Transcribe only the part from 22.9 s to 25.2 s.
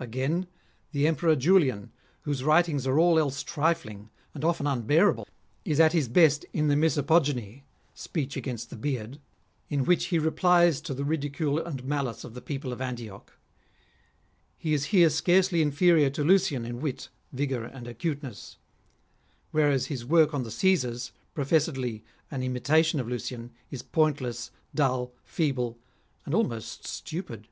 of Lucian, is pointless, dull,